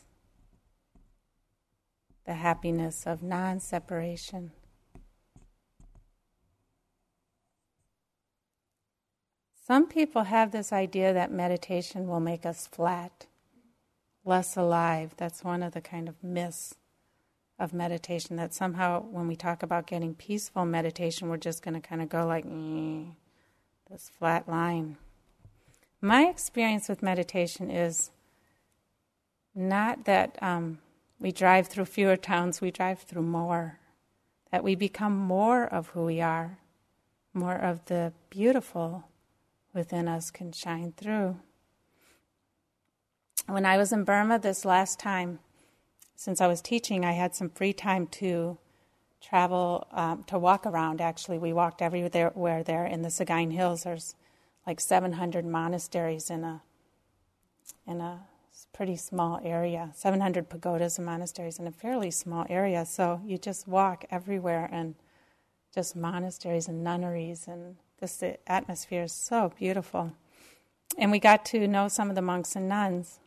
[2.26, 4.50] the happiness of non separation.
[9.68, 13.28] Some people have this idea that meditation will make us flat,
[14.26, 15.14] less alive.
[15.16, 16.74] That's one of the kind of myths
[17.60, 18.38] of meditation.
[18.38, 22.10] That somehow, when we talk about getting peaceful meditation, we're just going to kind of
[22.10, 23.12] go like eh,
[23.92, 24.98] this flat line.
[26.02, 28.10] My experience with meditation is
[29.56, 30.80] not that um,
[31.20, 33.80] we drive through fewer towns, we drive through more.
[34.52, 36.60] That we become more of who we are,
[37.34, 39.08] more of the beautiful
[39.74, 41.38] within us can shine through.
[43.48, 45.40] When I was in Burma this last time,
[46.16, 48.58] since I was teaching, I had some free time to
[49.22, 51.40] travel, um, to walk around actually.
[51.40, 53.84] We walked everywhere there in the Sagaing Hills.
[53.84, 54.16] There's
[54.68, 56.62] like 700 monasteries in a,
[57.88, 58.22] in a
[58.74, 59.92] pretty small area.
[59.94, 62.86] 700 pagodas and monasteries in a fairly small area.
[62.86, 64.96] So you just walk everywhere and
[65.74, 70.12] just monasteries and nunneries and the atmosphere is so beautiful.
[70.98, 73.20] And we got to know some of the monks and nuns.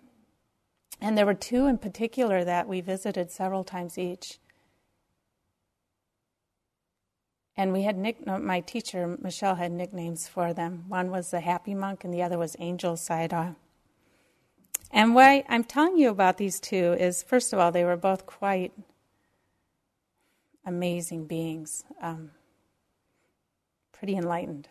[1.01, 4.39] And there were two in particular that we visited several times each.
[7.57, 10.85] And we had nick uh, my teacher Michele had nicknames for them.
[10.89, 13.55] One was the happy monk and the other was angel sayadaw
[14.93, 18.27] and why I'm telling you about these two is, first of all, they were both
[18.27, 18.73] quite
[20.65, 22.31] amazing beings, um,
[23.93, 24.69] pretty enlightened.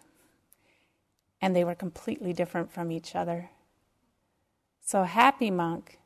[1.41, 3.49] And they were completely different from each other.
[4.81, 5.99] So, Happy Monk,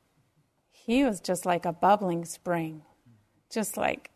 [0.71, 2.83] he was just like a bubbling spring,
[3.49, 4.09] just like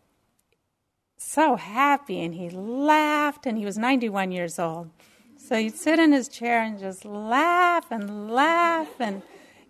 [1.18, 2.22] so happy.
[2.22, 4.90] And he laughed, and he was 91 years old.
[5.38, 9.22] So he'd sit in his chair and just laugh and laugh and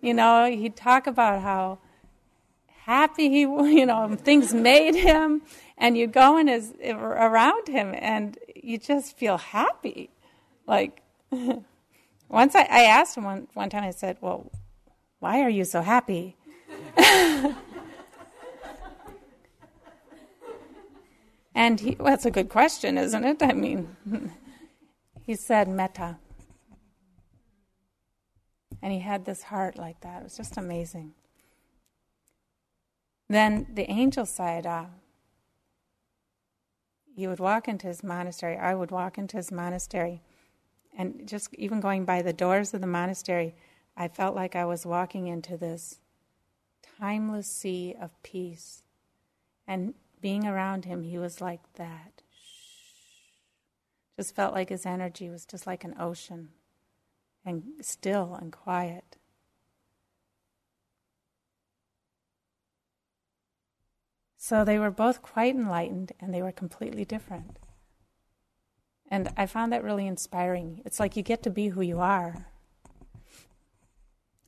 [0.04, 1.78] you know, he'd talk about how
[2.82, 3.40] happy he,
[3.78, 5.42] you know, things made him,
[5.78, 10.10] and you go in his around him, and you just feel happy.
[10.66, 11.02] Like
[12.28, 14.50] once I, I asked him one one time, I said, "Well,
[15.20, 16.36] why are you so happy?"
[21.54, 23.42] and he, well, that's a good question, isn't it?
[23.42, 23.96] I mean,
[25.22, 26.18] he said metta.
[28.84, 30.20] And he had this heart like that.
[30.20, 31.14] It was just amazing.
[33.30, 34.84] Then the angel side, uh,
[37.16, 38.58] he would walk into his monastery.
[38.58, 40.20] I would walk into his monastery.
[40.98, 43.54] And just even going by the doors of the monastery,
[43.96, 46.00] I felt like I was walking into this
[47.00, 48.82] timeless sea of peace.
[49.66, 52.20] And being around him, he was like that.
[54.18, 56.50] Just felt like his energy was just like an ocean
[57.44, 59.16] and still and quiet.
[64.36, 67.58] So they were both quite enlightened and they were completely different.
[69.10, 70.82] And I found that really inspiring.
[70.84, 72.46] It's like you get to be who you are.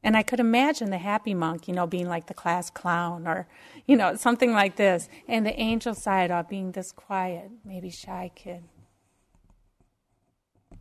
[0.03, 3.49] And I could imagine the happy monk, you know, being like the class clown or,
[3.86, 5.09] you know, something like this.
[5.26, 8.64] And the angel Sayadaw being this quiet, maybe shy kid.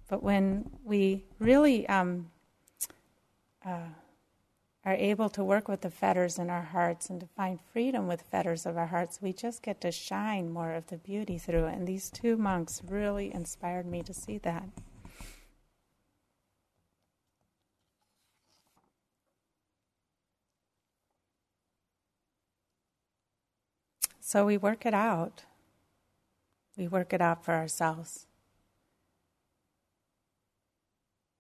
[0.08, 2.30] But when we really um,
[3.66, 3.90] uh,
[4.86, 8.22] are able to work with the fetters in our hearts and to find freedom with
[8.22, 11.66] fetters of our hearts, we just get to shine more of the beauty through.
[11.66, 14.70] And these two monks really inspired me to see that.
[24.20, 25.46] So we work it out.
[26.78, 28.28] We work it out for ourselves.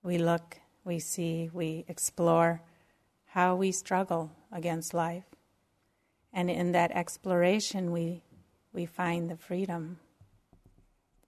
[0.05, 2.61] We look, we see, we explore
[3.25, 5.25] how we struggle against life.
[6.31, 8.21] And in that exploration, we,
[8.71, 9.97] we find the freedom.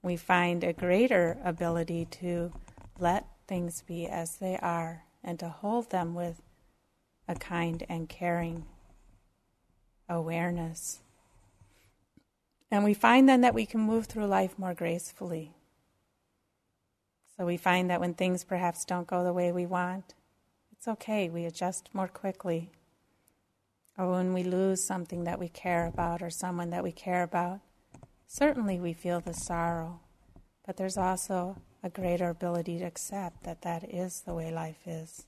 [0.04, 2.54] We find a greater ability to
[3.00, 6.40] let things be as they are and to hold them with
[7.28, 8.66] a kind and caring
[10.08, 11.00] awareness.
[12.70, 15.57] And we find then that we can move through life more gracefully.
[17.38, 20.16] So we find that when things perhaps don't go the way we want,
[20.72, 22.72] it's okay, we adjust more quickly.
[23.98, 27.60] Or when we lose something that we care about or someone that we care about,
[28.28, 30.00] certainly we feel the sorrow,
[30.66, 35.26] but there's also a greater ability to accept that that is the way life is.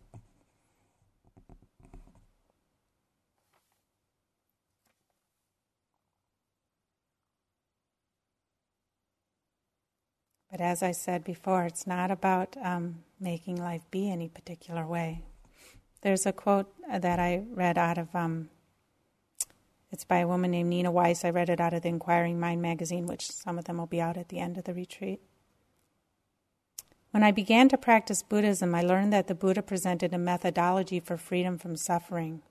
[10.51, 15.21] But as I said before, it's not about um, making life be any particular way.
[16.01, 18.49] There's a quote that I read out of, um,
[19.91, 21.25] it's by a woman named Nina Weiss.
[21.25, 24.01] I read it out of the Inquiring Mind magazine, which some of them will be
[24.01, 25.21] out at the end of the retreat.
[27.11, 31.17] When I began to practice Buddhism, I learned that the Buddha presented a methodology for
[31.17, 32.41] freedom from suffering.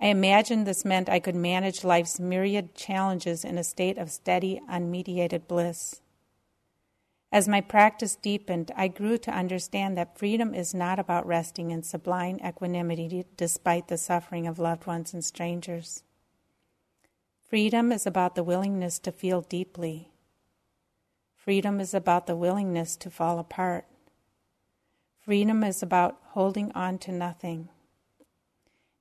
[0.00, 4.62] I imagined this meant I could manage life's myriad challenges in a state of steady,
[4.68, 5.99] unmediated bliss.
[7.32, 11.84] As my practice deepened, I grew to understand that freedom is not about resting in
[11.84, 16.02] sublime equanimity despite the suffering of loved ones and strangers.
[17.48, 20.10] Freedom is about the willingness to feel deeply.
[21.36, 23.86] Freedom is about the willingness to fall apart.
[25.20, 27.68] Freedom is about holding on to nothing.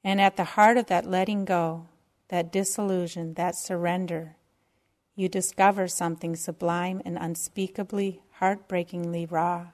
[0.03, 1.87] And at the heart of that letting go,
[2.29, 4.35] that disillusion, that surrender,
[5.19, 9.67] you discover something sublime and unspeakably, heartbreakingly raw.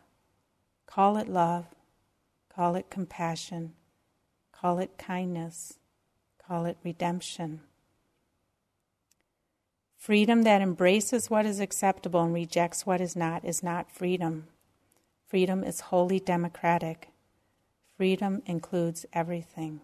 [0.87, 1.67] Call it love,
[2.49, 3.73] call it compassion,
[4.51, 5.77] call it kindness,
[6.47, 7.61] call it redemption.
[9.95, 14.47] Freedom that embraces what is acceptable and rejects what is not is not freedom.
[15.27, 17.09] Freedom is wholly democratic.
[17.95, 19.81] Freedom includes everything.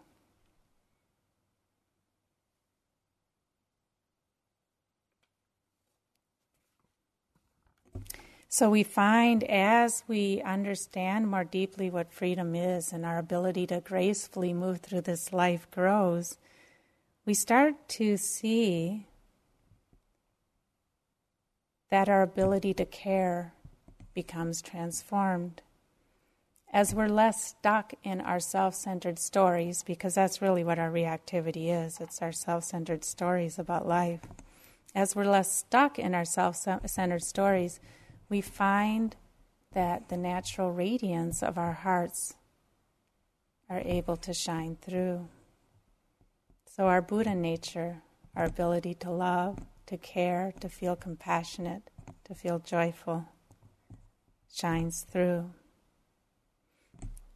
[8.53, 13.79] So we find as we understand more deeply what freedom is and our ability to
[13.79, 16.37] gracefully move through this life grows,
[17.25, 19.07] we start to see
[21.91, 23.53] that our ability to care
[24.13, 25.61] becomes transformed.
[26.73, 31.69] As we're less stuck in our self centered stories, because that's really what our reactivity
[31.69, 34.19] is it's our self centered stories about life.
[34.93, 37.79] As we're less stuck in our self centered stories,
[38.31, 39.17] we find
[39.73, 42.33] that the natural radiance of our hearts
[43.69, 45.27] are able to shine through.
[46.65, 48.01] So, our Buddha nature,
[48.33, 51.89] our ability to love, to care, to feel compassionate,
[52.23, 53.25] to feel joyful,
[54.51, 55.51] shines through.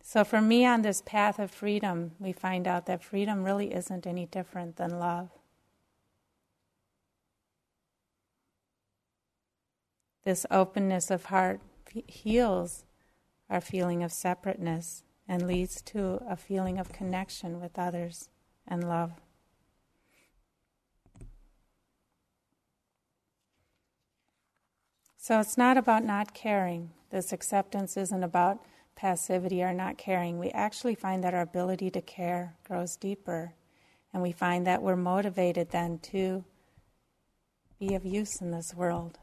[0.01, 4.07] So, for me, on this path of freedom, we find out that freedom really isn't
[4.07, 5.29] any different than love.
[10.25, 11.61] This openness of heart
[12.07, 12.83] heals
[13.47, 18.29] our feeling of separateness and leads to a feeling of connection with others
[18.67, 19.11] and love.
[25.15, 26.91] So it's not about not caring.
[27.11, 28.63] This acceptance isn't about
[28.95, 30.39] passivity or not caring.
[30.39, 33.53] We actually find that our ability to care grows deeper,
[34.11, 36.43] and we find that we're motivated then to
[37.79, 39.19] be of use in this world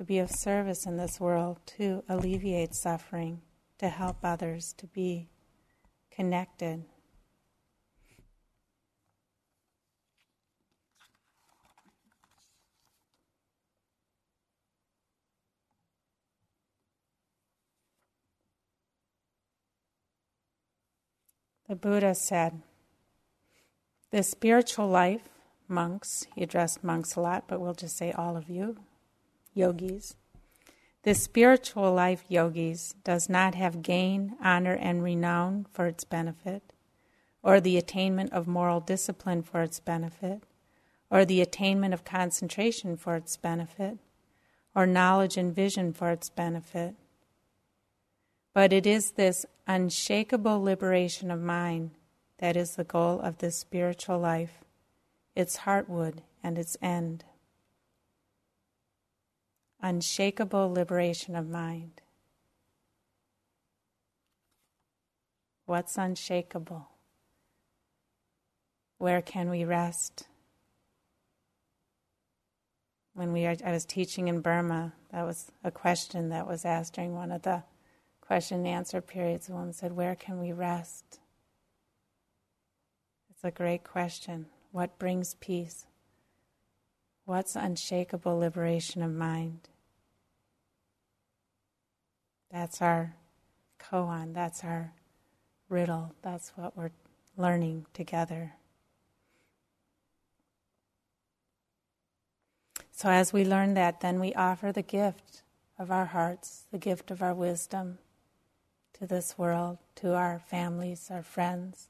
[0.00, 3.42] to be of service in this world, to alleviate suffering,
[3.76, 5.28] to help others, to be
[6.10, 6.82] connected.
[21.68, 22.62] The Buddha said,
[24.10, 25.28] The spiritual life,
[25.68, 28.78] monks, he addressed monks a lot, but we'll just say all of you,
[29.54, 30.16] yogis.
[31.02, 36.74] The spiritual life, yogis, does not have gain, honor, and renown for its benefit,
[37.42, 40.42] or the attainment of moral discipline for its benefit,
[41.10, 43.98] or the attainment of concentration for its benefit,
[44.74, 46.94] or knowledge and vision for its benefit.
[48.52, 51.92] But it is this unshakable liberation of mind
[52.38, 54.64] that is the goal of this spiritual life,
[55.34, 57.24] its heartwood and its end
[59.82, 62.02] unshakable liberation of mind.
[65.66, 66.88] What's unshakable?
[68.98, 70.26] Where can we rest?
[73.14, 76.94] When we are, I was teaching in Burma, that was a question that was asked
[76.94, 77.62] during one of the
[78.20, 79.46] question and answer periods.
[79.46, 81.20] The woman said, Where can we rest?
[83.30, 84.46] It's a great question.
[84.70, 85.86] What brings peace?
[87.24, 89.69] What's unshakable liberation of mind?
[92.50, 93.14] That's our
[93.78, 94.92] koan, that's our
[95.68, 96.90] riddle, that's what we're
[97.36, 98.54] learning together.
[102.90, 105.42] So, as we learn that, then we offer the gift
[105.78, 107.98] of our hearts, the gift of our wisdom
[108.92, 111.88] to this world, to our families, our friends,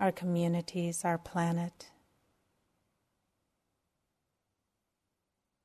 [0.00, 1.90] our communities, our planet.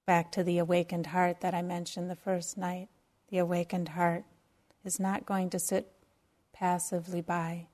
[0.06, 2.90] Back to the awakened heart that I mentioned the first night.
[3.30, 4.24] The awakened heart
[4.86, 5.92] is not going to sit
[6.54, 7.68] passively by.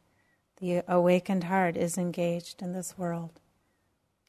[0.57, 3.39] The awakened heart is engaged in this world,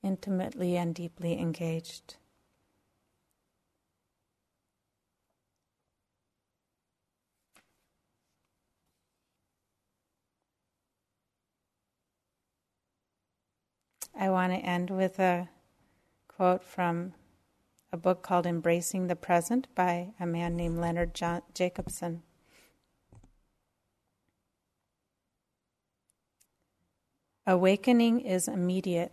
[0.03, 2.16] intimately and deeply engaged.
[14.16, 15.49] I want to end with a
[16.29, 17.14] quote from
[17.95, 22.24] a book called Embracing the Present by a man named Leonard John- Jacobson.
[27.47, 29.12] Awakening is immediate.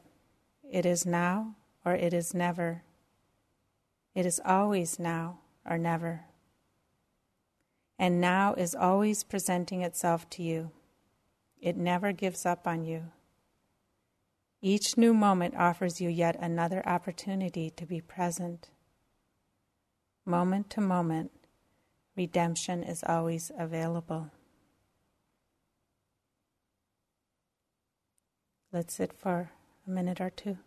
[0.64, 2.82] It is now or it is never.
[4.16, 6.22] It is always now or never.
[8.00, 10.72] And now is always presenting itself to you.
[11.60, 13.12] It never gives up on you.
[14.60, 18.71] Each new moment offers you yet another opportunity to be present.
[20.26, 21.32] Moment to moment,
[22.16, 24.30] redemption is always available.
[28.72, 29.52] Let's sit for
[29.86, 30.58] a minute or two.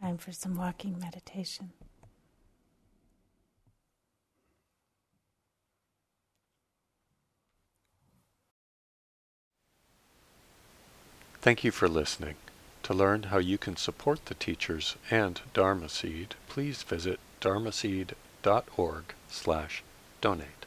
[0.00, 1.72] Time for some walking meditation.
[11.42, 12.36] Thank you for listening.
[12.84, 19.82] To learn how you can support the teachers and Dharma Seed, please visit dharmaseed.org slash
[20.20, 20.59] donate.